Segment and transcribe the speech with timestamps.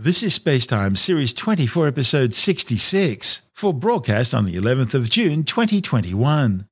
[0.00, 6.68] This is Spacetime Series 24, Episode 66, for broadcast on the 11th of June 2021.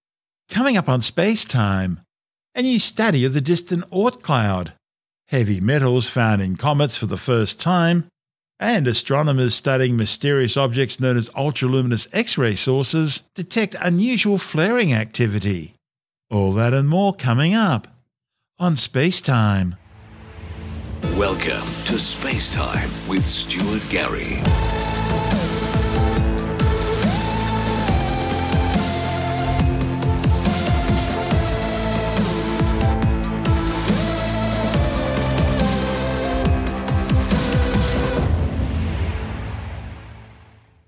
[0.49, 1.99] Coming up on Spacetime,
[2.55, 4.75] a new study of the distant Oort cloud,
[5.27, 8.07] heavy metals found in comets for the first time,
[8.61, 15.75] and astronomers studying mysterious objects known as ultraluminous X ray sources detect unusual flaring activity.
[16.31, 17.89] All that and more coming up
[18.61, 19.77] on Spacetime.
[21.15, 24.43] Welcome to Space Time with Stuart Gary.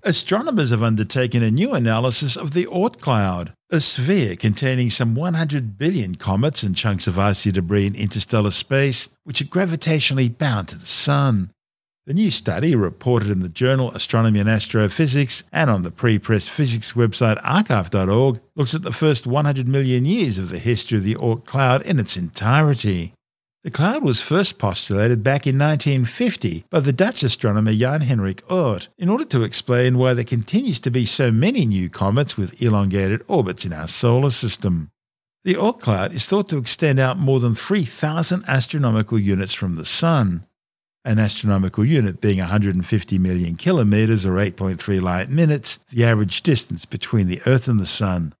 [0.03, 5.77] Astronomers have undertaken a new analysis of the Oort cloud, a sphere containing some 100
[5.77, 10.77] billion comets and chunks of icy debris in interstellar space, which are gravitationally bound to
[10.77, 11.51] the Sun.
[12.07, 16.93] The new study, reported in the journal Astronomy and Astrophysics and on the pre-press physics
[16.93, 21.45] website arXiv.org, looks at the first 100 million years of the history of the Oort
[21.45, 23.13] cloud in its entirety.
[23.61, 28.87] The cloud was first postulated back in 1950 by the Dutch astronomer Jan Hendrik Oort
[28.97, 33.21] in order to explain why there continues to be so many new comets with elongated
[33.27, 34.91] orbits in our solar system.
[35.43, 39.85] The Oort cloud is thought to extend out more than 3,000 astronomical units from the
[39.85, 40.45] Sun,
[41.03, 47.27] an astronomical unit being 150 million kilometres or 8.3 light minutes, the average distance between
[47.27, 48.33] the Earth and the Sun.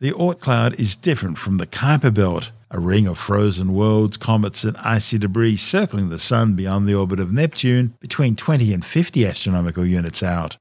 [0.00, 4.64] The Oort cloud is different from the Kuiper belt, a ring of frozen worlds, comets,
[4.64, 9.24] and icy debris circling the Sun beyond the orbit of Neptune between 20 and 50
[9.24, 10.56] astronomical units out.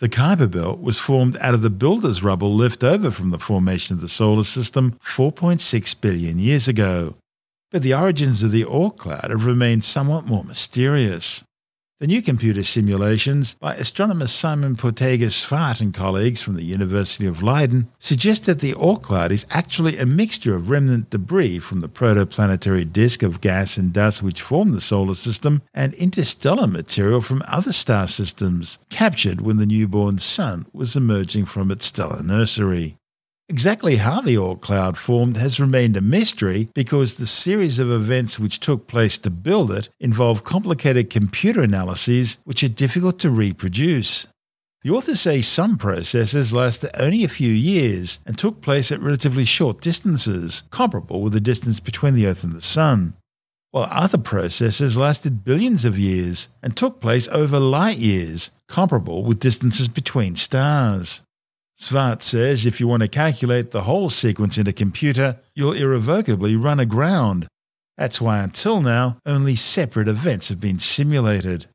[0.00, 3.94] The Kuiper Belt was formed out of the builder's rubble left over from the formation
[3.94, 7.14] of the solar system 4.6 billion years ago.
[7.70, 11.44] But the origins of the Oort cloud have remained somewhat more mysterious.
[12.00, 17.40] The new computer simulations by astronomer Simon Portegies Zwart and colleagues from the University of
[17.40, 21.88] Leiden suggest that the Oort cloud is actually a mixture of remnant debris from the
[21.88, 27.44] protoplanetary disk of gas and dust which form the solar system and interstellar material from
[27.46, 32.96] other star systems, captured when the newborn sun was emerging from its stellar nursery.
[33.50, 38.38] Exactly how the Oort cloud formed has remained a mystery because the series of events
[38.38, 44.26] which took place to build it involve complicated computer analyses which are difficult to reproduce.
[44.80, 49.44] The authors say some processes lasted only a few years and took place at relatively
[49.44, 53.12] short distances, comparable with the distance between the Earth and the Sun,
[53.72, 59.38] while other processes lasted billions of years and took place over light years, comparable with
[59.38, 61.23] distances between stars.
[61.78, 66.56] Zwart says if you want to calculate the whole sequence in a computer, you'll irrevocably
[66.56, 67.48] run aground.
[67.96, 71.66] That's why until now, only separate events have been simulated.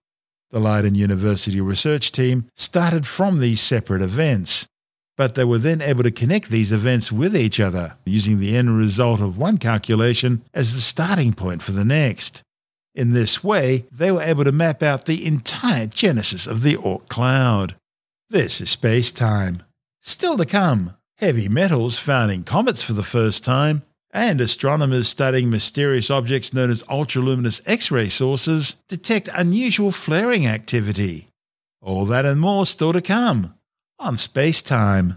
[0.51, 4.67] The Leiden University research team started from these separate events,
[5.15, 8.75] but they were then able to connect these events with each other, using the end
[8.77, 12.41] result of one calculation as the starting point for the next.
[12.95, 17.07] In this way, they were able to map out the entire genesis of the Oort
[17.09, 17.75] cloud.
[18.29, 19.63] This is space time.
[20.01, 25.49] Still to come, heavy metals found in comets for the first time, and astronomers studying
[25.49, 31.29] mysterious objects known as ultraluminous X ray sources detect unusual flaring activity.
[31.81, 33.53] All that and more still to come
[33.99, 35.13] on Space Time.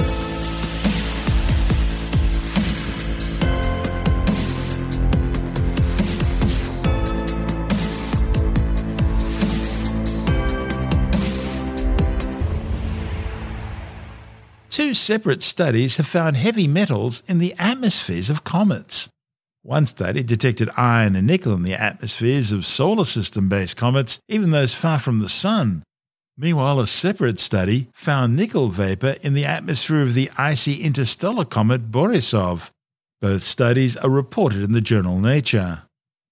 [14.92, 19.08] Separate studies have found heavy metals in the atmospheres of comets.
[19.62, 24.50] One study detected iron and nickel in the atmospheres of solar system based comets, even
[24.50, 25.82] those far from the Sun.
[26.36, 31.90] Meanwhile, a separate study found nickel vapor in the atmosphere of the icy interstellar comet
[31.90, 32.70] Borisov.
[33.20, 35.82] Both studies are reported in the journal Nature.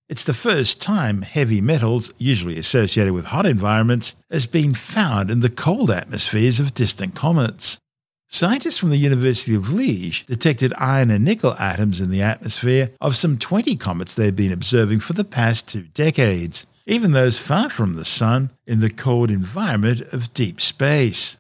[0.08, 5.40] It's the first time heavy metals, usually associated with hot environments, has been found in
[5.40, 7.78] the cold atmospheres of distant comets.
[8.32, 13.16] Scientists from the University of Liège detected iron and nickel atoms in the atmosphere of
[13.16, 17.94] some 20 comets they've been observing for the past two decades, even those far from
[17.94, 21.38] the Sun in the cold environment of deep space.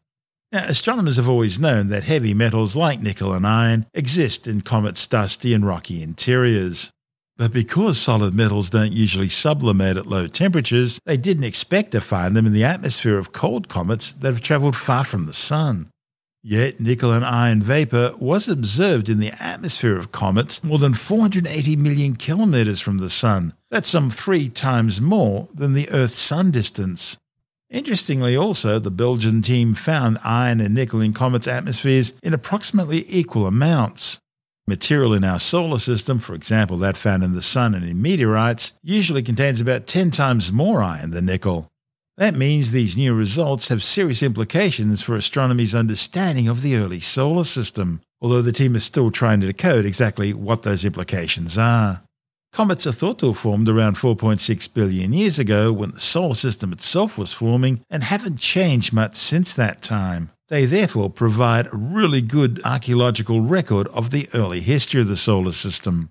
[0.50, 5.06] Now, astronomers have always known that heavy metals like nickel and iron exist in comets'
[5.06, 6.90] dusty and rocky interiors.
[7.36, 12.34] But because solid metals don't usually sublimate at low temperatures, they didn't expect to find
[12.34, 15.88] them in the atmosphere of cold comets that have travelled far from the Sun.
[16.42, 21.76] Yet nickel and iron vapor was observed in the atmosphere of comets more than 480
[21.76, 23.52] million kilometers from the Sun.
[23.70, 27.18] That's some three times more than the Earth Sun distance.
[27.68, 33.46] Interestingly, also, the Belgian team found iron and nickel in comets' atmospheres in approximately equal
[33.46, 34.18] amounts.
[34.66, 38.72] Material in our solar system, for example that found in the Sun and in meteorites,
[38.82, 41.70] usually contains about 10 times more iron than nickel.
[42.20, 47.44] That means these new results have serious implications for astronomy's understanding of the early solar
[47.44, 52.02] system, although the team is still trying to decode exactly what those implications are.
[52.52, 56.74] Comets are thought to have formed around 4.6 billion years ago when the solar system
[56.74, 60.28] itself was forming and haven't changed much since that time.
[60.48, 65.52] They therefore provide a really good archaeological record of the early history of the solar
[65.52, 66.10] system.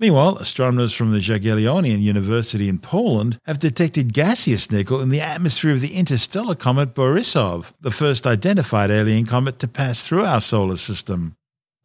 [0.00, 5.72] Meanwhile, astronomers from the Jagiellonian University in Poland have detected gaseous nickel in the atmosphere
[5.72, 10.78] of the interstellar comet Borisov, the first identified alien comet to pass through our solar
[10.78, 11.36] system.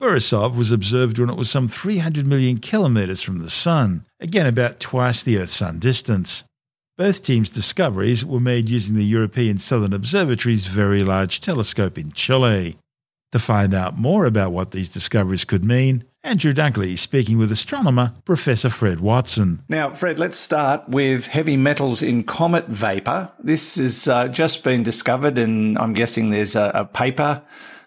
[0.01, 4.79] Borisov was observed when it was some 300 million kilometres from the Sun, again about
[4.79, 6.45] twice the Earth Sun distance.
[6.97, 12.77] Both teams' discoveries were made using the European Southern Observatory's Very Large Telescope in Chile.
[13.33, 18.11] To find out more about what these discoveries could mean, Andrew Dunkley speaking with astronomer
[18.25, 19.63] Professor Fred Watson.
[19.69, 23.31] Now, Fred, let's start with heavy metals in comet vapor.
[23.39, 27.43] This has uh, just been discovered, and I'm guessing there's a, a paper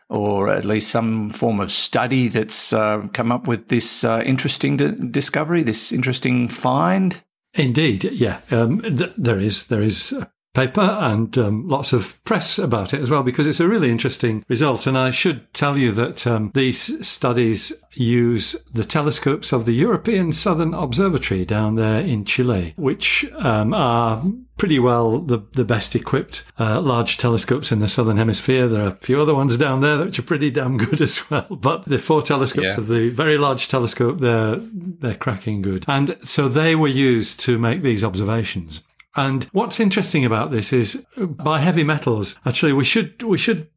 [0.08, 4.76] or at least some form of study that's uh, come up with this uh, interesting
[4.76, 7.20] d- discovery, this interesting find?
[7.54, 8.40] Indeed, yeah.
[8.52, 10.14] Um, th- there is there is
[10.58, 14.44] paper and um, lots of press about it as well because it's a really interesting
[14.48, 14.86] result.
[14.86, 20.32] And I should tell you that um, these studies use the telescopes of the European
[20.32, 24.22] Southern Observatory down there in Chile, which um, are
[24.56, 28.66] pretty well the, the best equipped uh, large telescopes in the southern hemisphere.
[28.66, 31.46] There are a few other ones down there which are pretty damn good as well.
[31.48, 32.78] But the four telescopes yeah.
[32.78, 35.84] of the very large telescope, they're they're cracking good.
[35.86, 38.82] And so they were used to make these observations.
[39.18, 43.68] And what's interesting about this is by heavy metals, actually, we should, we should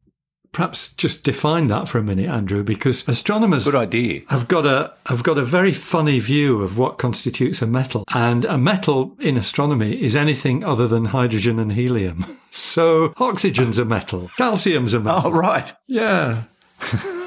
[0.52, 4.20] perhaps just define that for a minute, Andrew, because astronomers Good idea.
[4.28, 8.04] have got a have got a very funny view of what constitutes a metal.
[8.12, 12.38] And a metal in astronomy is anything other than hydrogen and helium.
[12.54, 15.22] So oxygen's a metal, calcium's a metal.
[15.24, 15.72] Oh right.
[15.88, 16.42] Yeah.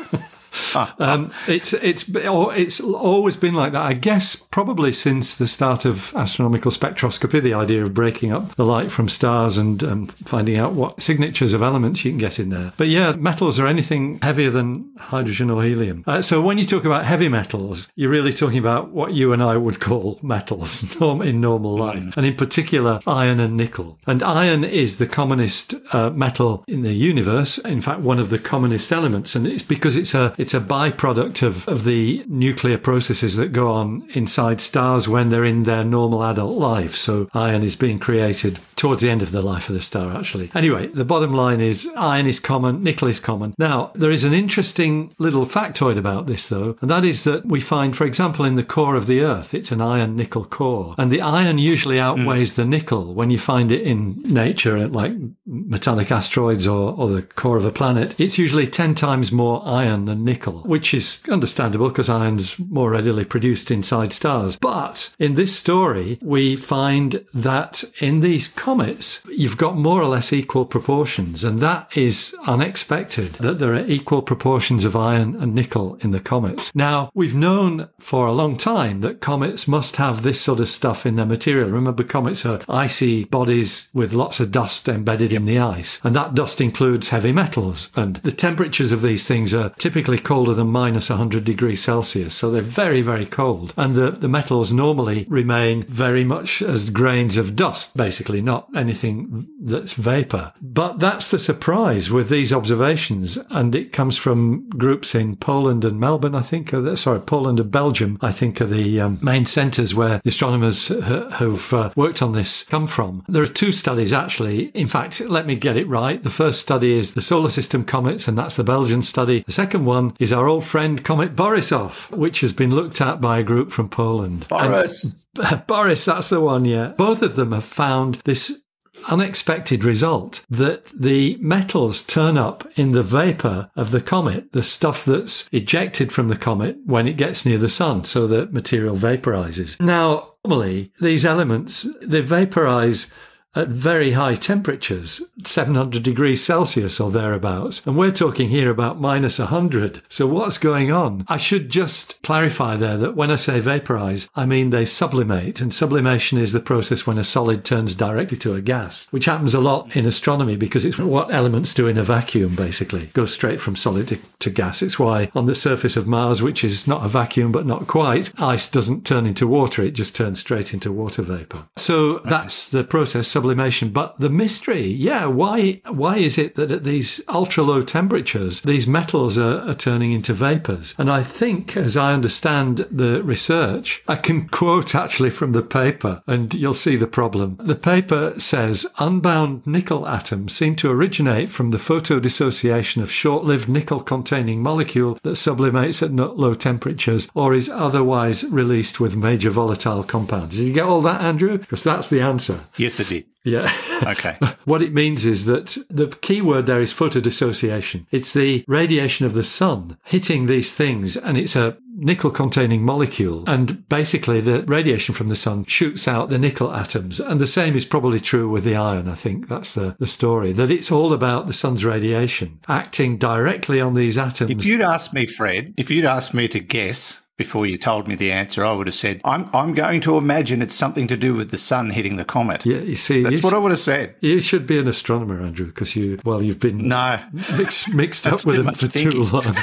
[0.99, 3.81] um, it's it's it's always been like that.
[3.81, 8.65] I guess probably since the start of astronomical spectroscopy, the idea of breaking up the
[8.65, 12.49] light from stars and um, finding out what signatures of elements you can get in
[12.49, 12.73] there.
[12.77, 16.03] But yeah, metals are anything heavier than hydrogen or helium.
[16.07, 19.43] Uh, so when you talk about heavy metals, you're really talking about what you and
[19.43, 22.17] I would call metals in normal life, mm.
[22.17, 23.97] and in particular iron and nickel.
[24.07, 27.57] And iron is the commonest uh, metal in the universe.
[27.59, 31.41] In fact, one of the commonest elements, and it's because it's a it's a byproduct
[31.41, 36.23] of, of the nuclear processes that go on inside stars when they're in their normal
[36.23, 36.95] adult life.
[36.95, 40.51] So iron is being created towards the end of the life of the star, actually.
[40.53, 43.53] Anyway, the bottom line is iron is common, nickel is common.
[43.57, 47.59] Now, there is an interesting little factoid about this, though, and that is that we
[47.59, 50.95] find, for example, in the core of the Earth, it's an iron nickel core.
[50.97, 52.55] And the iron usually outweighs mm.
[52.55, 55.13] the nickel when you find it in nature, like
[55.45, 58.19] metallic asteroids or, or the core of a planet.
[58.19, 62.91] It's usually 10 times more iron than nickel nickel, which is understandable because iron's more
[62.91, 64.57] readily produced inside stars.
[64.57, 70.33] But in this story, we find that in these comets, you've got more or less
[70.33, 71.43] equal proportions.
[71.43, 76.19] And that is unexpected that there are equal proportions of iron and nickel in the
[76.19, 76.73] comets.
[76.73, 81.05] Now, we've known for a long time that comets must have this sort of stuff
[81.05, 81.69] in their material.
[81.69, 85.99] Remember, comets are icy bodies with lots of dust embedded in the ice.
[86.03, 87.91] And that dust includes heavy metals.
[87.95, 92.33] And the temperatures of these things are typically colder than minus 100 degrees Celsius.
[92.33, 93.75] So they're very, very cold.
[93.77, 99.47] And the, the metals normally remain very much as grains of dust, basically, not anything
[99.61, 100.53] that's vapor.
[100.61, 103.37] But that's the surprise with these observations.
[103.49, 106.71] And it comes from groups in Poland and Melbourne, I think.
[106.71, 110.87] The, sorry, Poland and Belgium, I think, are the um, main centres where the astronomers
[110.87, 113.23] who've uh, worked on this come from.
[113.27, 114.65] There are two studies, actually.
[114.69, 116.21] In fact, let me get it right.
[116.21, 119.43] The first study is the solar system comets, and that's the Belgian study.
[119.45, 123.39] The second one is our old friend Comet Borisov, which has been looked at by
[123.39, 124.47] a group from Poland.
[124.47, 125.03] Boris.
[125.03, 125.15] And,
[125.67, 126.89] Boris, that's the one, yeah.
[126.89, 128.61] Both of them have found this
[129.09, 135.05] unexpected result that the metals turn up in the vapor of the comet, the stuff
[135.05, 139.79] that's ejected from the comet when it gets near the sun, so that material vaporizes.
[139.81, 143.11] Now, normally, these elements, they vaporize
[143.55, 147.85] at very high temperatures, 700 degrees Celsius or thereabouts.
[147.85, 150.01] And we're talking here about minus 100.
[150.09, 151.25] So what's going on?
[151.27, 155.61] I should just clarify there that when I say vaporize, I mean they sublimate.
[155.61, 159.53] And sublimation is the process when a solid turns directly to a gas, which happens
[159.53, 163.07] a lot in astronomy because it's what elements do in a vacuum, basically.
[163.07, 164.81] Goes straight from solid to, to gas.
[164.81, 168.33] It's why on the surface of Mars, which is not a vacuum but not quite,
[168.37, 169.81] ice doesn't turn into water.
[169.81, 171.63] It just turns straight into water vapor.
[171.77, 173.89] So that's the process sublimation.
[173.89, 178.87] But the mystery, yeah, why why is it that at these ultra low temperatures these
[178.87, 180.95] metals are, are turning into vapors?
[180.97, 186.23] And I think, as I understand the research, I can quote actually from the paper,
[186.25, 187.57] and you'll see the problem.
[187.59, 194.63] The paper says unbound nickel atoms seem to originate from the photodissociation of short-lived nickel-containing
[194.63, 200.57] molecule that sublimates at low temperatures or is otherwise released with major volatile compounds.
[200.57, 201.57] Did you get all that, Andrew?
[201.57, 202.61] Because that's the answer.
[202.77, 203.34] Yes, it did.
[203.45, 203.71] Yeah.
[204.03, 204.37] Okay.
[204.65, 208.05] what it means is that the key word there is photodissociation.
[208.11, 213.43] It's the radiation of the sun hitting these things, and it's a nickel containing molecule.
[213.47, 217.19] And basically, the radiation from the sun shoots out the nickel atoms.
[217.19, 219.07] And the same is probably true with the iron.
[219.07, 223.79] I think that's the, the story that it's all about the sun's radiation acting directly
[223.79, 224.51] on these atoms.
[224.51, 228.15] If you'd asked me, Fred, if you'd asked me to guess, before you told me
[228.15, 231.35] the answer, I would have said, I'm, I'm going to imagine it's something to do
[231.35, 232.65] with the sun hitting the comet.
[232.65, 234.15] Yeah, you see, that's you what I would have said.
[234.21, 237.19] You should be an astronomer, Andrew, because you, well, you've been no
[237.57, 239.11] mixed, mixed up with it for thinking.
[239.11, 239.55] too long.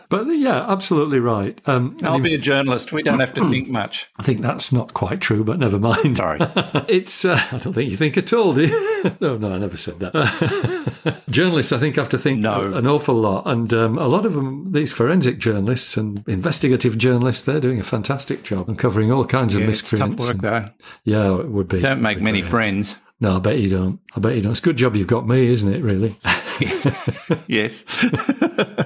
[0.12, 1.58] but yeah, absolutely right.
[1.64, 2.92] Um, I'll be a journalist.
[2.92, 4.10] We don't have to think much.
[4.18, 6.18] I think that's not quite true, but never mind.
[6.18, 6.36] Sorry.
[6.86, 9.16] it's, uh, I don't think you think at all, do you?
[9.22, 11.22] no, no, I never said that.
[11.30, 12.74] journalists, I think, have to think no.
[12.74, 13.44] an awful lot.
[13.46, 17.84] And um, a lot of them, these forensic journalists and investigative journalists, they're doing a
[17.84, 20.14] fantastic job and covering all kinds yeah, of miscreants.
[20.14, 20.68] It's tough work, though.
[21.04, 21.80] Yeah, it would be.
[21.80, 22.98] Don't make many friends.
[23.18, 23.98] No, I bet you don't.
[24.14, 24.50] I bet you don't.
[24.50, 26.18] It's a good job you've got me, isn't it, really?
[27.46, 27.84] yes.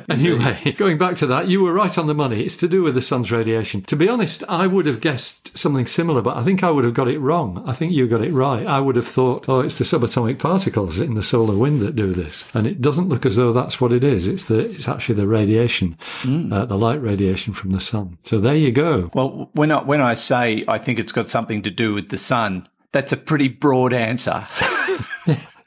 [0.08, 2.42] anyway, going back to that, you were right on the money.
[2.42, 3.82] It's to do with the sun's radiation.
[3.82, 6.94] To be honest, I would have guessed something similar, but I think I would have
[6.94, 7.62] got it wrong.
[7.66, 8.66] I think you got it right.
[8.66, 12.12] I would have thought, oh, it's the subatomic particles in the solar wind that do
[12.12, 12.48] this.
[12.54, 14.28] And it doesn't look as though that's what it is.
[14.28, 16.52] It's the it's actually the radiation, mm.
[16.52, 18.18] uh, the light radiation from the sun.
[18.22, 19.10] So there you go.
[19.14, 22.18] Well, when I, when I say I think it's got something to do with the
[22.18, 24.46] sun, that's a pretty broad answer.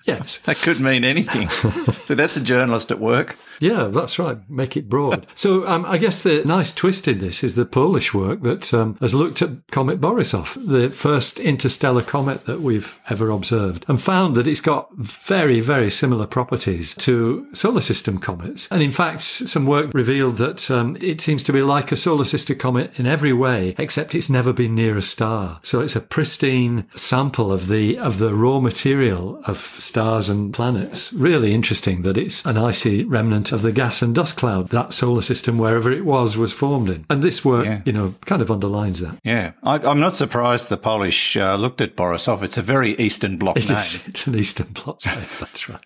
[0.10, 0.38] Yes.
[0.39, 1.50] That could mean anything.
[2.06, 3.38] so that's a journalist at work.
[3.60, 4.38] Yeah, that's right.
[4.50, 5.28] Make it broad.
[5.36, 8.98] so um, I guess the nice twist in this is the Polish work that um,
[9.01, 14.36] has looked at Comet Borisov, the first interstellar comet that we've ever observed, and found
[14.36, 18.68] that it's got very, very similar properties to solar system comets.
[18.72, 22.25] And in fact, some work revealed that um, it seems to be like a solar
[22.25, 25.60] system comet in every way, except it's never been near a star.
[25.63, 31.12] So it's a pristine sample of the of the raw material of stars and planets.
[31.13, 35.22] Really interesting that it's an icy remnant of the gas and dust cloud that solar
[35.22, 37.06] system, wherever it was, was formed in.
[37.10, 37.82] And this work, yeah.
[37.86, 39.20] you know, kind of underlines that.
[39.24, 39.53] Yeah.
[39.63, 42.44] I, am not surprised the Polish uh, looked at Borisov.
[42.44, 43.77] It's a very Eastern Bloc it name.
[43.77, 45.25] Is, it's an Eastern Bloc name.
[45.39, 45.84] That's right.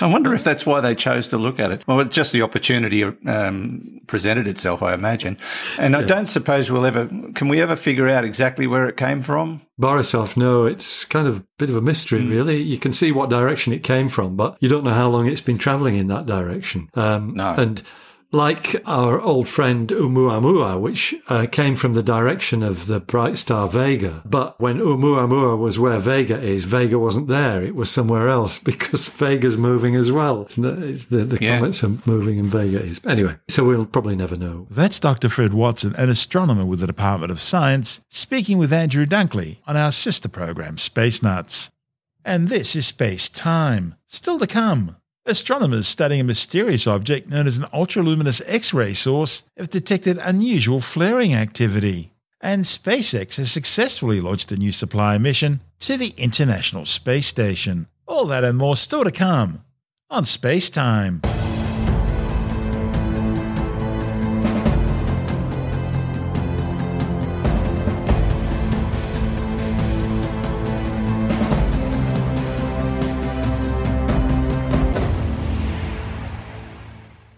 [0.00, 1.86] I wonder if that's why they chose to look at it.
[1.86, 5.38] Well, just the opportunity um, presented itself, I imagine.
[5.78, 6.00] And yeah.
[6.00, 9.62] I don't suppose we'll ever, can we ever figure out exactly where it came from?
[9.80, 12.30] Borisov, no, it's kind of a bit of a mystery, mm.
[12.30, 12.62] really.
[12.62, 15.40] You can see what direction it came from, but you don't know how long it's
[15.40, 16.88] been traveling in that direction.
[16.94, 17.54] Um, no.
[17.54, 17.82] And
[18.34, 23.68] like our old friend Oumuamua, which uh, came from the direction of the bright star
[23.68, 24.22] Vega.
[24.24, 27.62] But when Oumuamua was where Vega is, Vega wasn't there.
[27.62, 30.42] It was somewhere else because Vega's moving as well.
[30.42, 31.58] It's the, the yeah.
[31.58, 33.00] comets are moving and Vega is.
[33.06, 34.66] Anyway, so we'll probably never know.
[34.68, 35.28] That's Dr.
[35.28, 39.92] Fred Watson, an astronomer with the Department of Science, speaking with Andrew Dunkley on our
[39.92, 41.70] sister program, Space Nuts.
[42.24, 43.94] And this is Space Time.
[44.06, 44.96] Still to come.
[45.26, 50.80] Astronomers studying a mysterious object known as an ultraluminous X ray source have detected unusual
[50.80, 52.12] flaring activity.
[52.42, 57.86] And SpaceX has successfully launched a new supply mission to the International Space Station.
[58.06, 59.64] All that and more still to come
[60.10, 61.22] on Space Time.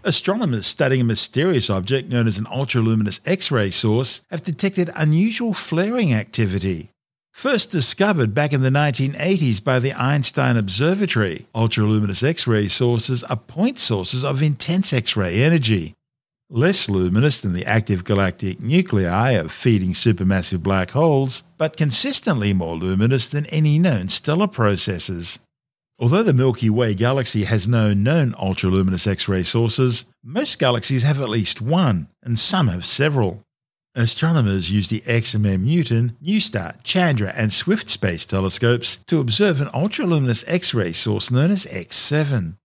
[0.07, 5.53] Astronomers studying a mysterious object known as an ultraluminous X ray source have detected unusual
[5.53, 6.91] flaring activity.
[7.33, 13.37] First discovered back in the 1980s by the Einstein Observatory, ultraluminous X ray sources are
[13.37, 15.95] point sources of intense X ray energy.
[16.49, 22.77] less luminous than the active galactic nuclei of feeding supermassive black holes, but consistently more
[22.77, 25.41] luminous than any known stellar processes.
[25.99, 31.23] Although the Milky Way galaxy has no known ultraluminous X ray sources, most galaxies have
[31.23, 33.43] at least one, and some have several.
[33.95, 40.45] Astronomers use the XMM Newton, NuSTAR, Chandra, and Swift space telescopes to observe an ultraluminous
[40.47, 42.59] X ray source known as X7.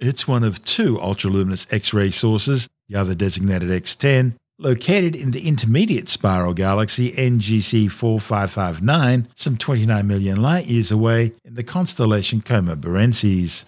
[0.00, 5.46] It's one of two ultraluminous X ray sources, the other designated X10, located in the
[5.46, 12.76] intermediate spiral galaxy NGC 4559, some 29 million light years away in the constellation Coma
[12.76, 13.64] Berenices.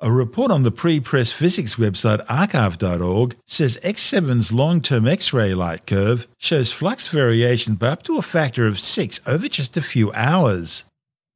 [0.00, 5.54] A report on the pre press physics website arXiv.org says X7's long term X ray
[5.54, 9.82] light curve shows flux variations by up to a factor of 6 over just a
[9.82, 10.84] few hours.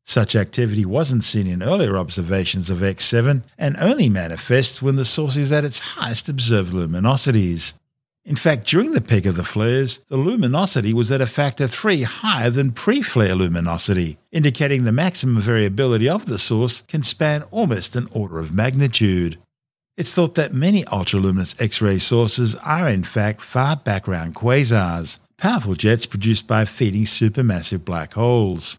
[0.04, 5.36] Such activity wasn't seen in earlier observations of X7 and only manifests when the source
[5.36, 7.74] is at its highest observed luminosities.
[8.28, 12.02] In fact, during the peak of the flares, the luminosity was at a factor 3
[12.02, 17.96] higher than pre flare luminosity, indicating the maximum variability of the source can span almost
[17.96, 19.38] an order of magnitude.
[19.96, 25.74] It's thought that many ultraluminous X ray sources are in fact far background quasars, powerful
[25.74, 28.76] jets produced by feeding supermassive black holes.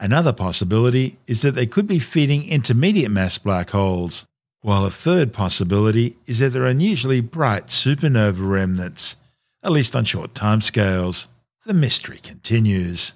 [0.00, 4.26] Another possibility is that they could be feeding intermediate mass black holes,
[4.60, 9.16] while a third possibility is that they're unusually bright supernova remnants,
[9.62, 11.26] at least on short timescales.
[11.66, 13.14] The mystery continues.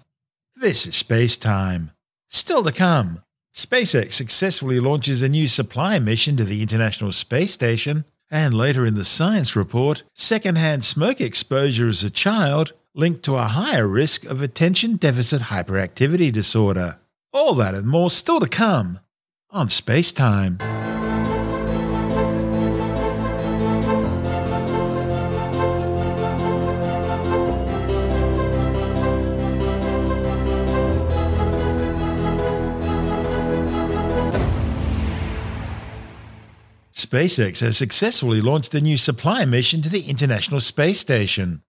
[0.56, 1.90] This is Space Time.
[2.28, 3.22] Still to come,
[3.54, 8.94] SpaceX successfully launches a new supply mission to the International Space Station, and later in
[8.94, 14.40] the science report, secondhand smoke exposure as a child linked to a higher risk of
[14.40, 16.98] attention deficit hyperactivity disorder.
[17.32, 19.00] All that and more still to come
[19.50, 20.58] on Space Time.
[37.12, 41.62] SpaceX has successfully launched a new supply mission to the International Space Station.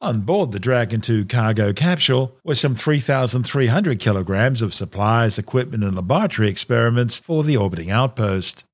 [0.00, 5.96] On board the Dragon 2 cargo capsule were some 3,300 kilograms of supplies, equipment, and
[5.96, 8.64] laboratory experiments for the orbiting outpost.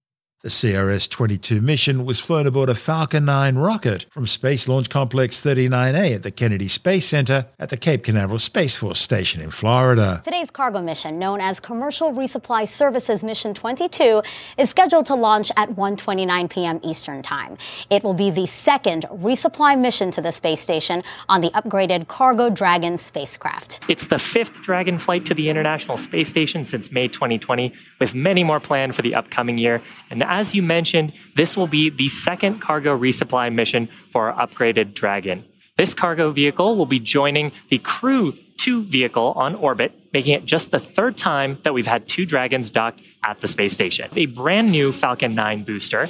[0.42, 5.44] The CRS 22 mission was flown aboard a Falcon 9 rocket from Space Launch Complex
[5.44, 10.22] 39A at the Kennedy Space Center at the Cape Canaveral Space Force Station in Florida.
[10.24, 14.22] Today's cargo mission, known as Commercial Resupply Services Mission 22,
[14.56, 16.80] is scheduled to launch at 1:29 p.m.
[16.82, 17.58] Eastern Time.
[17.90, 22.48] It will be the second resupply mission to the space station on the upgraded Cargo
[22.48, 23.80] Dragon spacecraft.
[23.90, 28.42] It's the fifth Dragon flight to the International Space Station since May 2020, with many
[28.42, 29.82] more planned for the upcoming year.
[30.08, 34.94] And as you mentioned, this will be the second cargo resupply mission for our upgraded
[34.94, 35.44] Dragon.
[35.76, 40.70] This cargo vehicle will be joining the Crew 2 vehicle on orbit, making it just
[40.70, 44.08] the third time that we've had two Dragons docked at the space station.
[44.14, 46.08] A brand new Falcon 9 booster.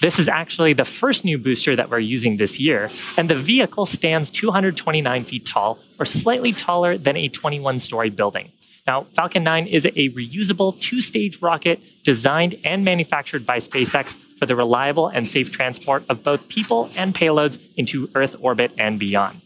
[0.00, 3.84] This is actually the first new booster that we're using this year, and the vehicle
[3.84, 8.50] stands 229 feet tall, or slightly taller than a 21 story building.
[8.86, 14.46] Now, Falcon 9 is a reusable two stage rocket designed and manufactured by SpaceX for
[14.46, 19.42] the reliable and safe transport of both people and payloads into Earth orbit and beyond.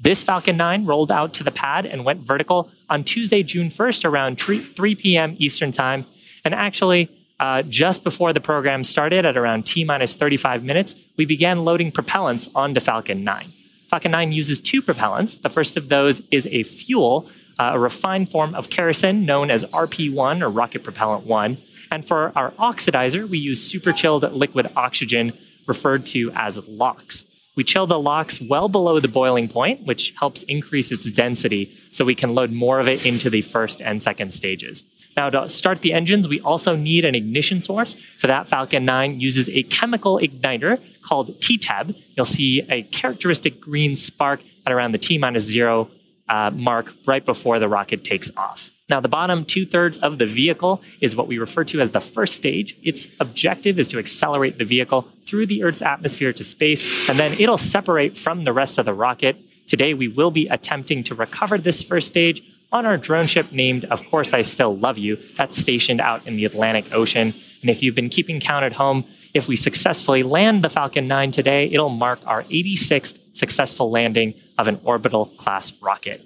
[0.00, 4.04] This Falcon 9 rolled out to the pad and went vertical on Tuesday, June 1st,
[4.04, 5.34] around 3 p.m.
[5.38, 6.06] Eastern Time.
[6.44, 7.10] And actually,
[7.40, 11.90] uh, just before the program started at around T minus 35 minutes, we began loading
[11.90, 13.52] propellants onto Falcon 9.
[13.90, 15.40] Falcon 9 uses two propellants.
[15.40, 17.28] The first of those is a fuel
[17.58, 21.58] uh, a refined form of kerosene known as RP1 or rocket propellant 1.
[21.90, 27.24] And for our oxidizer, we use super chilled liquid oxygen, referred to as LOX.
[27.56, 32.04] We chill the LOX well below the boiling point, which helps increase its density so
[32.04, 34.84] we can load more of it into the first and second stages.
[35.16, 37.96] Now, to start the engines, we also need an ignition source.
[38.18, 41.96] For that, Falcon 9 uses a chemical igniter called TEA-TEB.
[42.16, 45.90] You'll see a characteristic green spark at around the T minus zero
[46.28, 48.70] uh, mark right before the rocket takes off.
[48.88, 52.00] Now, the bottom two thirds of the vehicle is what we refer to as the
[52.00, 52.76] first stage.
[52.82, 57.32] Its objective is to accelerate the vehicle through the Earth's atmosphere to space, and then
[57.38, 59.36] it'll separate from the rest of the rocket.
[59.66, 63.84] Today, we will be attempting to recover this first stage on our drone ship named,
[63.86, 67.34] of course, I Still Love You, that's stationed out in the Atlantic Ocean.
[67.60, 69.04] And if you've been keeping count at home,
[69.38, 74.68] if we successfully land the Falcon 9 today, it'll mark our 86th successful landing of
[74.68, 76.20] an orbital class rocket.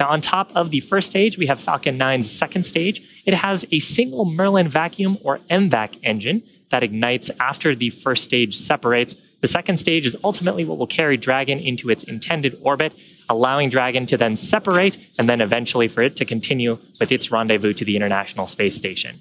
[0.00, 3.02] Now, on top of the first stage, we have Falcon 9's second stage.
[3.26, 8.56] It has a single Merlin vacuum or MVAC engine that ignites after the first stage
[8.56, 12.92] separates, The second stage is ultimately what will carry Dragon into its intended orbit,
[13.28, 17.72] allowing Dragon to then separate and then eventually for it to continue with its rendezvous
[17.74, 19.20] to the International Space Station.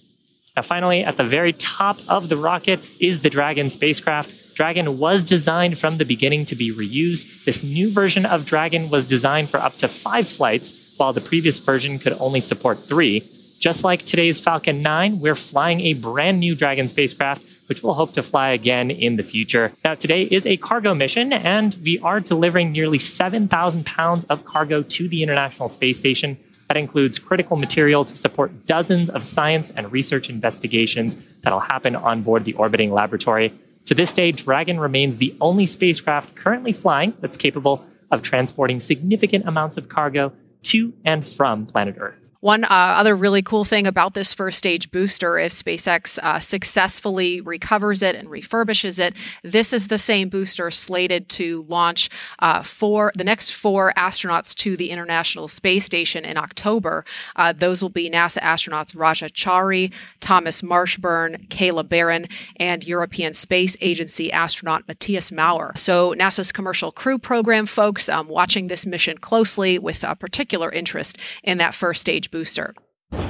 [0.56, 4.56] Now, finally, at the very top of the rocket is the Dragon spacecraft.
[4.56, 7.26] Dragon was designed from the beginning to be reused.
[7.46, 11.60] This new version of Dragon was designed for up to five flights, while the previous
[11.60, 13.24] version could only support three.
[13.60, 18.14] Just like today's Falcon 9, we're flying a brand new Dragon spacecraft, which we'll hope
[18.14, 19.72] to fly again in the future.
[19.84, 24.82] Now, today is a cargo mission, and we are delivering nearly 7,000 pounds of cargo
[24.82, 26.38] to the International Space Station.
[26.70, 32.22] That includes critical material to support dozens of science and research investigations that'll happen on
[32.22, 33.52] board the orbiting laboratory.
[33.88, 39.48] To this day, Dragon remains the only spacecraft currently flying that's capable of transporting significant
[39.48, 42.29] amounts of cargo to and from planet Earth.
[42.42, 47.42] One uh, other really cool thing about this first stage booster, if SpaceX uh, successfully
[47.42, 53.12] recovers it and refurbishes it, this is the same booster slated to launch uh, for
[53.14, 57.04] the next four astronauts to the International Space Station in October.
[57.36, 62.26] Uh, those will be NASA astronauts Raja Chari, Thomas Marshburn, Kayla Barron,
[62.56, 65.74] and European Space Agency astronaut Matthias Maurer.
[65.76, 71.18] So, NASA's Commercial Crew Program folks um, watching this mission closely with a particular interest
[71.44, 72.74] in that first stage booster.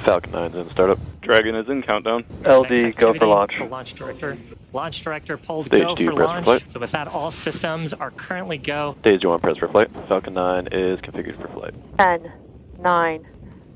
[0.04, 0.98] Falcon 9's in startup.
[1.22, 2.26] Dragon is in countdown.
[2.46, 3.58] LD, go for launch.
[3.58, 4.38] The launch director.
[4.74, 6.44] Launch director pulled Stage go for press launch.
[6.46, 6.70] flight.
[6.70, 8.96] So with that, all systems are currently go.
[9.00, 9.90] Stage 1 press for flight.
[10.08, 11.74] Falcon 9 is configured for flight.
[11.98, 12.32] 10,
[12.80, 13.28] 9,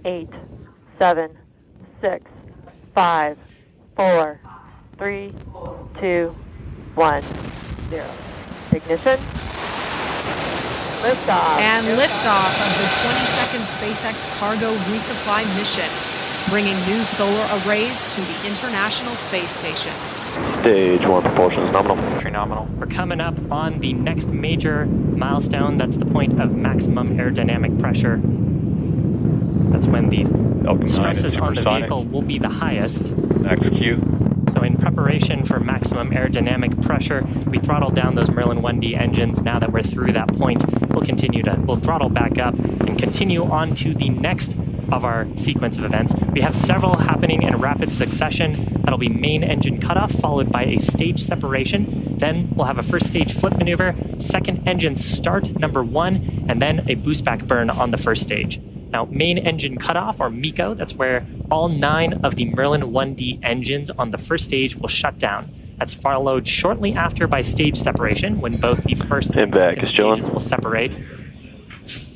[0.05, 0.29] 8,
[0.99, 1.37] 7,
[2.01, 2.25] 6,
[2.95, 3.37] 5,
[3.95, 4.39] 4,
[4.97, 5.33] 3,
[5.99, 6.35] 2,
[6.95, 7.23] 1,
[7.89, 8.05] 0.
[8.71, 9.19] Ignition.
[11.03, 11.59] Liftoff.
[11.59, 15.89] And liftoff of the 22nd SpaceX cargo resupply mission,
[16.49, 19.91] bringing new solar arrays to the International Space Station.
[20.61, 21.99] Stage 1 propulsion is nominal.
[21.99, 22.69] Entry nominal.
[22.79, 25.75] We're coming up on the next major milestone.
[25.75, 28.21] That's the point of maximum aerodynamic pressure.
[29.73, 30.23] That's when the
[30.63, 33.13] Falcon stresses on the vehicle will be the highest.
[33.45, 33.99] Execute.
[34.63, 39.41] In preparation for maximum aerodynamic pressure, we throttled down those Merlin 1D engines.
[39.41, 43.43] Now that we're through that point, we'll continue to we'll throttle back up and continue
[43.43, 44.55] on to the next
[44.93, 46.13] of our sequence of events.
[46.31, 48.81] We have several happening in rapid succession.
[48.83, 52.17] That'll be main engine cutoff, followed by a stage separation.
[52.17, 56.89] Then we'll have a first stage flip maneuver, second engine start number one, and then
[56.89, 58.61] a boost back burn on the first stage.
[58.93, 63.89] Now, main engine cutoff, or MECO, that's where all nine of the Merlin 1D engines
[63.89, 65.51] on the first stage will shut down.
[65.79, 70.29] That's followed shortly after by stage separation, when both the first and And second stages
[70.29, 70.99] will separate.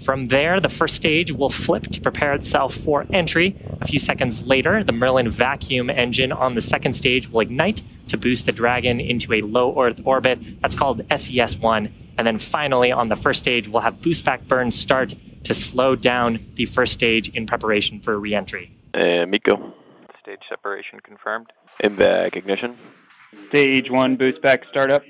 [0.06, 3.56] From there, the first stage will flip to prepare itself for entry.
[3.82, 8.18] A few seconds later, the Merlin vacuum engine on the second stage will ignite to
[8.18, 10.62] boost the Dragon into a low Earth orbit.
[10.62, 11.94] That's called SES 1.
[12.20, 15.16] And then finally, on the first stage, we'll have boost back burn start
[15.48, 18.72] to slow down the first stage in preparation for reentry.
[18.94, 19.74] Uh, and MECO.
[20.22, 21.52] Stage separation confirmed.
[21.80, 22.78] And back ignition.
[23.50, 25.04] Stage 1 boost back startup.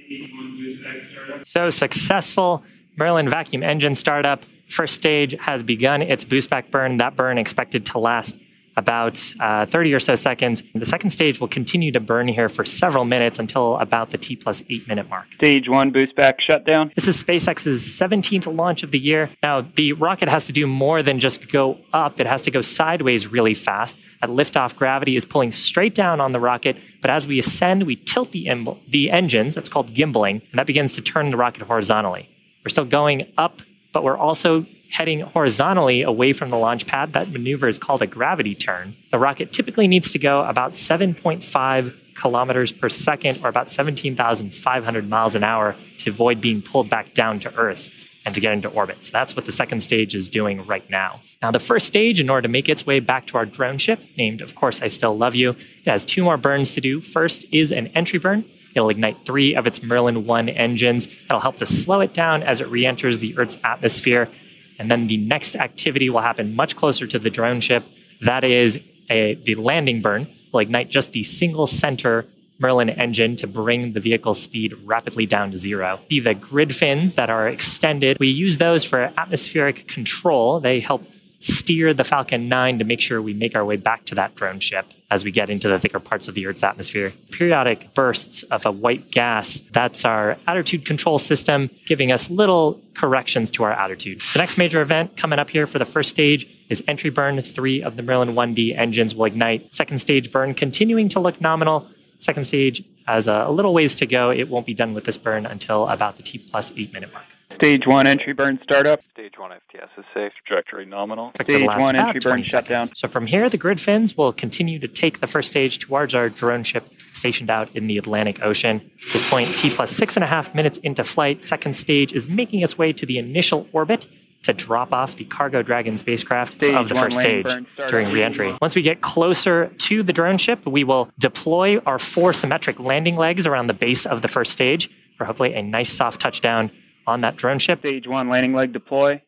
[1.43, 2.63] So successful
[2.97, 4.45] Merlin vacuum engine startup.
[4.69, 6.97] First stage has begun its boost back burn.
[6.97, 8.37] That burn expected to last
[8.77, 10.63] about uh, 30 or so seconds.
[10.73, 14.35] The second stage will continue to burn here for several minutes until about the T
[14.35, 15.25] plus eight minute mark.
[15.33, 16.91] Stage 1 boost back shutdown.
[16.95, 19.31] This is SpaceX's 17th launch of the year.
[19.41, 22.61] Now, the rocket has to do more than just go up, it has to go
[22.61, 23.97] sideways really fast.
[24.21, 27.95] At liftoff, gravity is pulling straight down on the rocket, but as we ascend, we
[27.95, 31.63] tilt the, em- the engines, that's called gimbaling, and that begins to turn the rocket
[31.63, 32.29] horizontally.
[32.65, 33.61] We're still going up,
[33.93, 37.13] but we're also heading horizontally away from the launch pad.
[37.13, 38.95] That maneuver is called a gravity turn.
[39.11, 45.35] The rocket typically needs to go about 7.5 kilometers per second or about 17,500 miles
[45.35, 47.89] an hour to avoid being pulled back down to Earth
[48.25, 48.97] and to get into orbit.
[49.03, 51.21] So that's what the second stage is doing right now.
[51.41, 54.01] Now, the first stage, in order to make its way back to our drone ship,
[54.17, 56.99] named, of course, I Still Love You, it has two more burns to do.
[56.99, 58.43] First is an entry burn.
[58.75, 61.07] It'll ignite three of its Merlin 1 engines.
[61.27, 64.29] That'll help to slow it down as it re enters the Earth's atmosphere.
[64.79, 67.83] And then the next activity will happen much closer to the drone ship.
[68.21, 70.27] That is a, the landing burn.
[70.53, 72.25] Will ignite just the single center
[72.59, 75.99] Merlin engine to bring the vehicle's speed rapidly down to zero.
[76.09, 78.17] See the grid fins that are extended.
[78.19, 80.59] We use those for atmospheric control.
[80.59, 81.03] They help
[81.39, 84.59] steer the Falcon 9 to make sure we make our way back to that drone
[84.59, 87.13] ship as we get into the thicker parts of the Earth's atmosphere.
[87.31, 93.49] Periodic bursts of a white gas, that's our attitude control system, giving us little corrections
[93.51, 94.21] to our attitude.
[94.33, 97.41] The next major event coming up here for the first stage is entry burn.
[97.41, 99.73] Three of the Merlin 1D engines will ignite.
[99.73, 101.87] Second stage burn continuing to look nominal.
[102.19, 104.31] Second stage has a, a little ways to go.
[104.31, 107.25] It won't be done with this burn until about the T plus eight minute mark.
[107.57, 109.01] Stage one entry burn startup.
[109.13, 110.31] Stage 1 FTS is safe.
[110.45, 111.31] Trajectory nominal.
[111.41, 112.85] Stage one entry burn shutdown.
[112.95, 116.29] So from here, the grid fins will continue to take the first stage towards our
[116.29, 118.91] drone ship stationed out in the Atlantic Ocean.
[119.07, 122.29] At this point, T plus six and a half minutes into flight, second stage is
[122.29, 124.07] making its way to the initial orbit
[124.43, 127.91] to drop off the Cargo Dragon spacecraft Stage of the first stage burn startup.
[127.91, 128.55] during reentry.
[128.61, 133.15] Once we get closer to the drone ship, we will deploy our four symmetric landing
[133.15, 136.69] legs around the base of the first stage for hopefully a nice soft touchdown
[137.07, 137.79] on that drone ship.
[137.79, 139.21] Stage one landing leg deploy.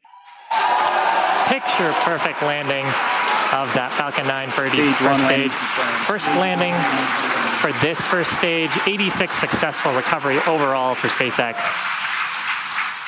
[1.47, 2.85] Picture perfect landing
[3.55, 5.49] of that Falcon 9 for the Stage first one stage.
[5.49, 5.49] landing.
[6.05, 6.75] First landing
[7.59, 8.69] for this first stage.
[8.85, 11.55] 86 successful recovery overall for SpaceX.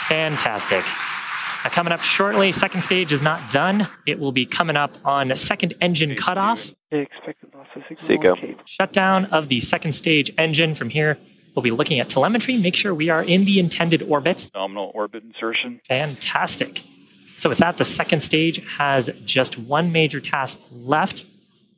[0.07, 0.83] Fantastic.
[1.63, 3.87] Now, coming up shortly, second stage is not done.
[4.07, 6.73] It will be coming up on second engine cutoff.
[6.89, 7.83] Expected losses.
[8.07, 8.35] Seco.
[8.65, 10.73] Shutdown of the second stage engine.
[10.73, 11.19] From here,
[11.55, 14.49] we'll be looking at telemetry, make sure we are in the intended orbit.
[14.53, 15.81] Nominal orbit insertion.
[15.87, 16.83] Fantastic.
[17.37, 21.25] So with that, the second stage has just one major task left.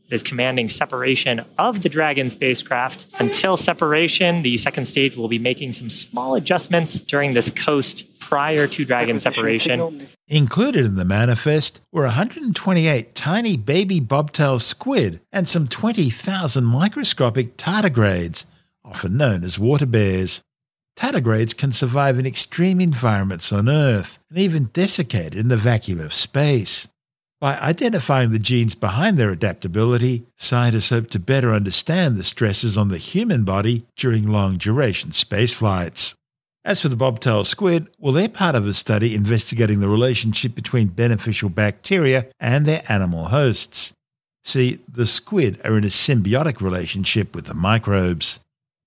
[0.07, 3.07] It is commanding separation of the Dragon spacecraft.
[3.19, 8.67] Until separation, the second stage will be making some small adjustments during this coast prior
[8.67, 10.07] to Dragon separation.
[10.27, 18.43] Included in the manifest were 128 tiny baby bobtail squid and some 20,000 microscopic tardigrades,
[18.85, 20.41] often known as water bears.
[20.95, 26.13] Tardigrades can survive in extreme environments on Earth and even desiccate in the vacuum of
[26.13, 26.87] space.
[27.41, 32.87] By identifying the genes behind their adaptability, scientists hope to better understand the stresses on
[32.87, 36.15] the human body during long duration space flights.
[36.63, 40.87] As for the bobtail squid, well, they're part of a study investigating the relationship between
[40.87, 43.91] beneficial bacteria and their animal hosts.
[44.45, 48.39] See, the squid are in a symbiotic relationship with the microbes.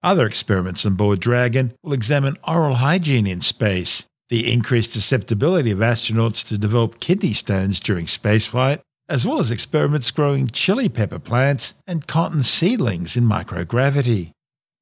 [0.06, 5.80] Other experiments on board Dragon will examine oral hygiene in space, the increased susceptibility of
[5.80, 11.74] astronauts to develop kidney stones during spaceflight, as well as experiments growing chili pepper plants
[11.88, 14.30] and cotton seedlings in microgravity.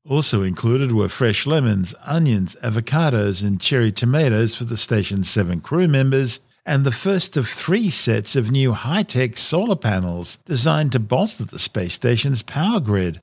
[0.07, 5.89] Also included were fresh lemons, onions, avocados, and cherry tomatoes for the station's seven crew
[5.89, 11.01] members, and the first of three sets of new high tech solar panels designed to
[11.01, 13.21] bolster the space station's power grid.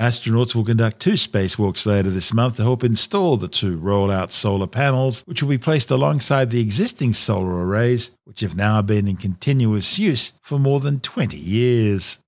[0.00, 4.66] Astronauts will conduct two spacewalks later this month to help install the two rollout solar
[4.66, 9.16] panels, which will be placed alongside the existing solar arrays, which have now been in
[9.16, 12.18] continuous use for more than 20 years.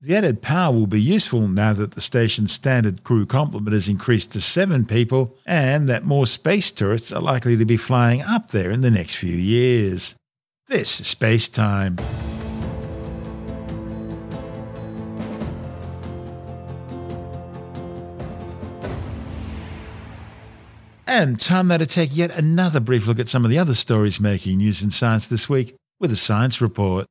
[0.00, 4.32] The added power will be useful now that the station's standard crew complement has increased
[4.32, 8.72] to seven people and that more space tourists are likely to be flying up there
[8.72, 10.16] in the next few years.
[10.66, 11.96] This is Space Time.
[21.10, 24.20] And time now to take yet another brief look at some of the other stories
[24.20, 27.08] making news in science this week with a science report.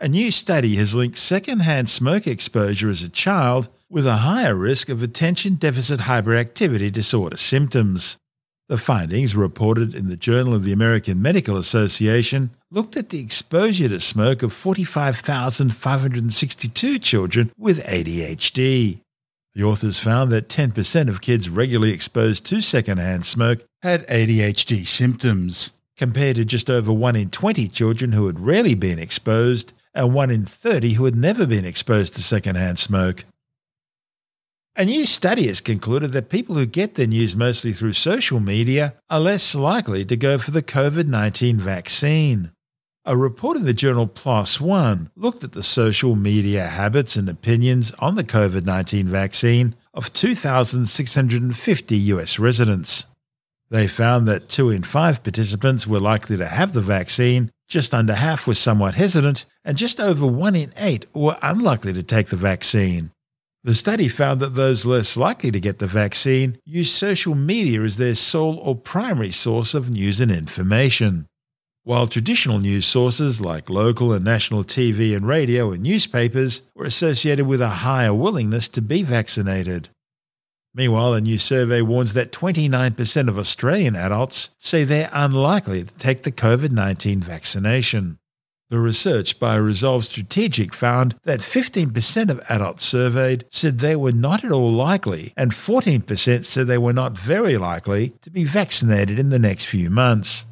[0.00, 4.88] A new study has linked secondhand smoke exposure as a child with a higher risk
[4.88, 8.16] of attention deficit hyperactivity disorder symptoms.
[8.70, 13.90] The findings, reported in the Journal of the American Medical Association, looked at the exposure
[13.90, 19.00] to smoke of 45,562 children with ADHD.
[19.54, 25.70] The authors found that 10% of kids regularly exposed to secondhand smoke had ADHD symptoms,
[25.96, 30.30] compared to just over 1 in 20 children who had rarely been exposed and 1
[30.30, 33.24] in 30 who had never been exposed to secondhand smoke.
[34.76, 38.94] A new study has concluded that people who get their news mostly through social media
[39.08, 42.50] are less likely to go for the COVID 19 vaccine.
[43.06, 47.92] A report in the journal PLOS One looked at the social media habits and opinions
[47.98, 53.04] on the COVID 19 vaccine of 2,650 US residents.
[53.68, 58.14] They found that two in five participants were likely to have the vaccine, just under
[58.14, 62.36] half were somewhat hesitant, and just over one in eight were unlikely to take the
[62.36, 63.10] vaccine.
[63.64, 67.98] The study found that those less likely to get the vaccine use social media as
[67.98, 71.26] their sole or primary source of news and information.
[71.86, 77.46] While traditional news sources like local and national TV and radio and newspapers were associated
[77.46, 79.90] with a higher willingness to be vaccinated.
[80.74, 86.22] Meanwhile, a new survey warns that 29% of Australian adults say they're unlikely to take
[86.22, 88.16] the COVID 19 vaccination.
[88.70, 94.42] The research by Resolve Strategic found that 15% of adults surveyed said they were not
[94.42, 99.28] at all likely, and 14% said they were not very likely to be vaccinated in
[99.28, 100.46] the next few months.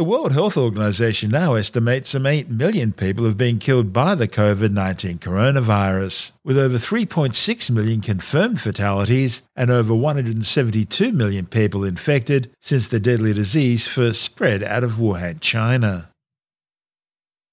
[0.00, 4.26] The World Health Organization now estimates some 8 million people have been killed by the
[4.26, 12.50] COVID 19 coronavirus, with over 3.6 million confirmed fatalities and over 172 million people infected
[12.62, 16.08] since the deadly disease first spread out of Wuhan, China.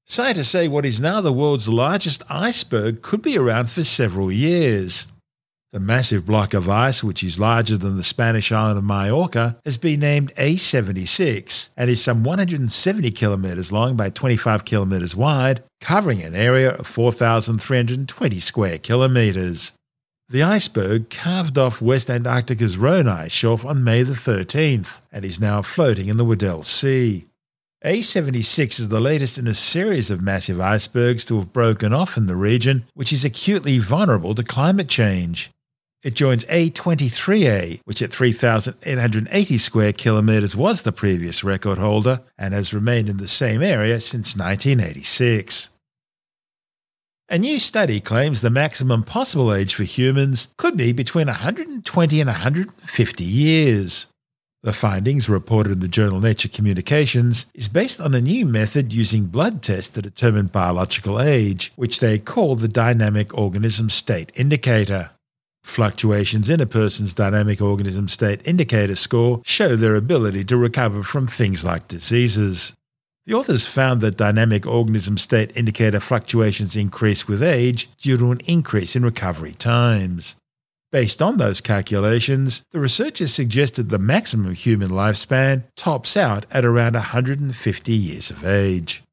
[0.06, 5.06] Scientists say what is now the world's largest iceberg could be around for several years.
[5.74, 9.78] The massive block of ice, which is larger than the Spanish island of Majorca, has
[9.78, 16.36] been named A76 and is some 170 kilometres long by 25 kilometres wide, covering an
[16.36, 19.74] area of 4,320 square kilometres.
[20.30, 25.42] The iceberg carved off West Antarctica's Ronne ice shelf on May the 13th and is
[25.42, 27.26] now floating in the Weddell Sea.
[27.86, 32.26] A76 is the latest in a series of massive icebergs to have broken off in
[32.26, 35.52] the region, which is acutely vulnerable to climate change.
[36.04, 42.74] It joins A23A, which at 3,880 square kilometres was the previous record holder and has
[42.74, 45.70] remained in the same area since 1986.
[47.30, 52.28] A new study claims the maximum possible age for humans could be between 120 and
[52.30, 54.08] 150 years.
[54.64, 59.26] The findings, reported in the journal Nature Communications, is based on a new method using
[59.26, 65.12] blood tests to determine biological age, which they call the Dynamic Organism State Indicator.
[65.68, 71.28] Fluctuations in a person's dynamic organism state indicator score show their ability to recover from
[71.28, 72.74] things like diseases.
[73.28, 78.40] The authors found that dynamic organism state indicator fluctuations increase with age due to an
[78.48, 80.36] increase in recovery times.
[80.92, 86.94] Based on those calculations, the researchers suggested the maximum human lifespan tops out at around
[86.94, 89.04] 150 years of age.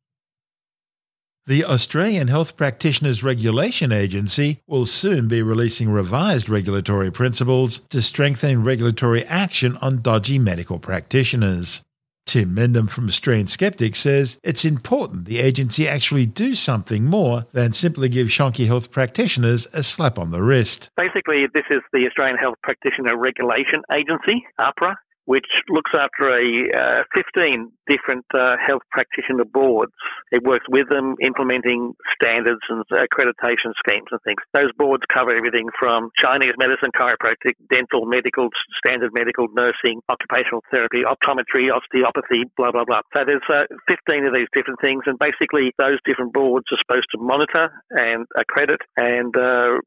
[1.46, 8.64] The Australian Health Practitioners Regulation Agency will soon be releasing revised regulatory principles to strengthen
[8.64, 11.83] regulatory action on dodgy medical practitioners.
[12.24, 17.74] Tim Mendham from Australian Skeptics says it's important the agency actually do something more than
[17.74, 20.88] simply give shonky health practitioners a slap on the wrist.
[20.96, 24.94] Basically, this is the Australian Health Practitioner Regulation Agency, AHPRA,
[25.26, 29.92] which looks after a uh, 15 different uh, health practitioner boards.
[30.32, 34.40] It works with them implementing standards and accreditation schemes and things.
[34.52, 38.48] Those boards cover everything from Chinese medicine, chiropractic, dental, medical,
[38.84, 43.00] standard medical, nursing, occupational therapy, optometry, osteopathy, blah, blah, blah.
[43.16, 47.08] So there's uh, 15 of these different things, and basically those different boards are supposed
[47.12, 49.80] to monitor and accredit and uh,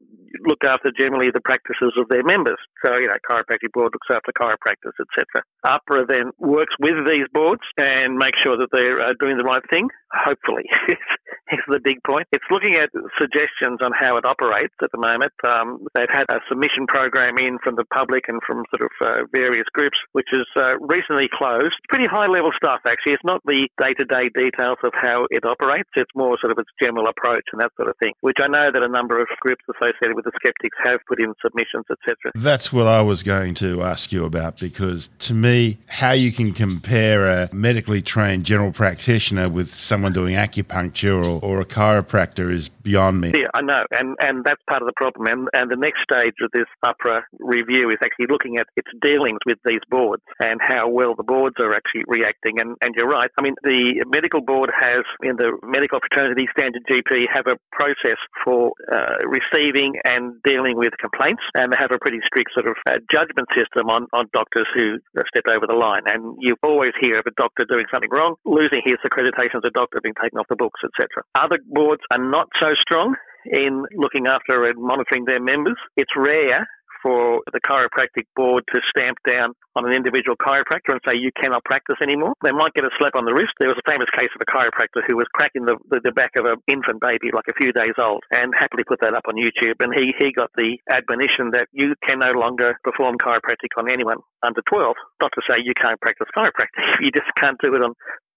[0.46, 2.58] look after generally the practices of their members.
[2.84, 5.27] So, you know, chiropractic board looks after chiropractors, etc.
[5.66, 9.62] AHPRA then works with these boards and makes sure that they're uh, doing the right
[9.70, 10.64] thing, hopefully,
[11.52, 12.28] is the big point.
[12.32, 15.32] It's looking at suggestions on how it operates at the moment.
[15.42, 19.26] Um, they've had a submission program in from the public and from sort of uh,
[19.34, 21.74] various groups, which is uh, recently closed.
[21.88, 23.18] Pretty high level stuff, actually.
[23.18, 26.58] It's not the day to day details of how it operates, it's more sort of
[26.58, 29.26] its general approach and that sort of thing, which I know that a number of
[29.40, 32.32] groups associated with the skeptics have put in submissions, etc.
[32.34, 36.52] That's what I was going to ask you about because to me, how you can
[36.52, 42.68] compare a medically trained general practitioner with someone doing acupuncture or, or a chiropractor is
[42.68, 43.32] beyond me.
[43.34, 45.26] Yeah, I know, and and that's part of the problem.
[45.26, 49.40] And and the next stage of this AHPRA review is actually looking at its dealings
[49.44, 52.60] with these boards and how well the boards are actually reacting.
[52.60, 53.30] And and you're right.
[53.38, 58.18] I mean, the medical board has in the medical fraternity standard GP have a process
[58.44, 62.76] for uh, receiving and dealing with complaints, and they have a pretty strict sort of
[62.86, 66.02] uh, judgment system on on doctors who step over the line.
[66.06, 69.70] And you always hear of a doctor doing something wrong, losing his accreditation as a
[69.70, 71.24] doctor, being taken off the books, etc.
[71.34, 73.14] Other boards are not so strong
[73.46, 75.76] in looking after and monitoring their members.
[75.96, 76.66] It's rare
[77.02, 81.64] for the chiropractic board to stamp down on an individual chiropractor and say you cannot
[81.64, 82.34] practice anymore.
[82.42, 83.54] They might get a slap on the wrist.
[83.58, 86.34] There was a famous case of a chiropractor who was cracking the, the, the back
[86.36, 89.38] of an infant baby, like a few days old, and happily put that up on
[89.38, 89.78] YouTube.
[89.78, 94.18] And he, he got the admonition that you can no longer perform chiropractic on anyone
[94.42, 94.96] under 12.
[95.22, 97.94] Not to say you can't practice chiropractic, you just can't do it on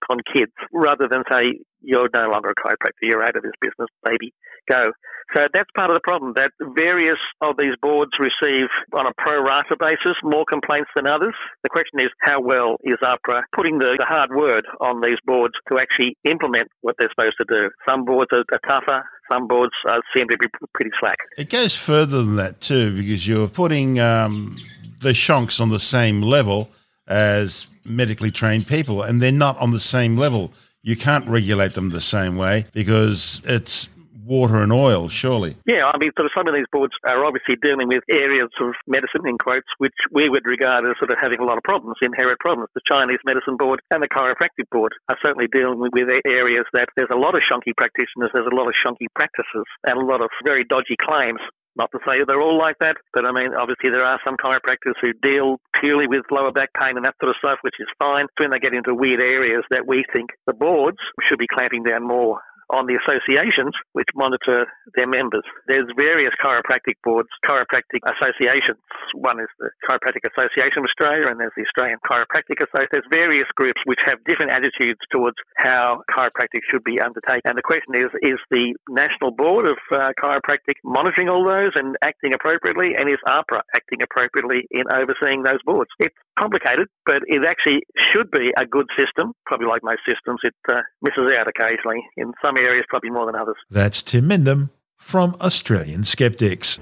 [0.10, 3.90] on kids rather than say you're no longer a chiropractor, you're out of this business,
[4.04, 4.34] baby,
[4.70, 4.92] go.
[5.36, 9.42] So that's part of the problem that various of these boards receive on a pro
[9.42, 11.34] rata basis more complaints than others.
[11.64, 15.54] The question is how well is AHPRA putting the, the hard word on these boards
[15.70, 17.70] to actually implement what they're supposed to do.
[17.88, 21.18] Some boards are, are tougher, some boards uh, seem to be pretty slack.
[21.38, 24.58] It goes further than that too because you're putting um,
[25.00, 26.70] the shonks on the same level
[27.12, 30.54] as medically trained people, and they're not on the same level.
[30.82, 33.90] You can't regulate them the same way because it's
[34.26, 35.58] water and oil, surely.
[35.66, 38.74] Yeah, I mean, sort of some of these boards are obviously dealing with areas of
[38.88, 41.98] medicine, in quotes, which we would regard as sort of having a lot of problems,
[42.02, 42.70] inherent problems.
[42.74, 47.12] The Chinese Medicine Board and the Chiropractic Board are certainly dealing with areas that there's
[47.12, 50.30] a lot of shonky practitioners, there's a lot of shonky practices, and a lot of
[50.46, 51.42] very dodgy claims.
[51.76, 55.00] Not to say they're all like that, but I mean, obviously there are some chiropractors
[55.02, 58.26] who deal purely with lower back pain and that sort of stuff, which is fine.
[58.26, 60.98] It's when they get into weird areas that we think the boards
[61.28, 62.42] should be clamping down more
[62.72, 64.66] on the associations which monitor
[64.96, 65.44] their members.
[65.68, 68.80] There's various chiropractic boards, chiropractic associations.
[69.14, 72.92] One is the Chiropractic Association of Australia and there's the Australian Chiropractic Association.
[72.92, 77.44] There's various groups which have different attitudes towards how chiropractic should be undertaken.
[77.52, 81.96] And the question is, is the National Board of uh, Chiropractic monitoring all those and
[82.02, 82.96] acting appropriately?
[82.96, 85.92] And is AHPRA acting appropriately in overseeing those boards?
[86.00, 89.34] It's complicated, but it actually should be a good system.
[89.46, 93.36] Probably like most systems, it uh, misses out occasionally in some areas, probably more than
[93.36, 93.58] others.
[93.70, 96.80] That's Tim Mendham from Australian Skeptics.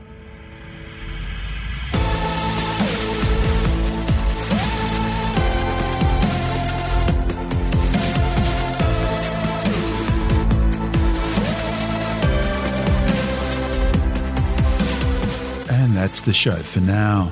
[15.72, 17.32] And that's the show for now.